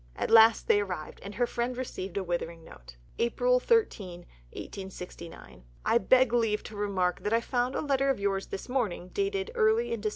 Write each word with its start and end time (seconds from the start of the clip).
At 0.15 0.31
last 0.31 0.67
they 0.67 0.79
arrived, 0.81 1.19
and 1.23 1.35
her 1.35 1.45
friend 1.45 1.77
received 1.77 2.17
a 2.17 2.23
withering 2.23 2.63
note: 2.63 2.95
"April 3.19 3.59
13, 3.59 4.21
1869. 4.49 5.63
I 5.85 5.97
beg 5.99 6.33
leave 6.33 6.63
to 6.63 6.75
remark 6.75 7.19
that 7.21 7.33
I 7.33 7.39
found 7.39 7.75
a 7.75 7.81
letter 7.81 8.09
of 8.09 8.19
yours 8.19 8.47
this 8.47 8.67
morning 8.67 9.09
dated 9.09 9.51
early 9.53 9.91
in 9.91 10.01
Dec. 10.01 10.09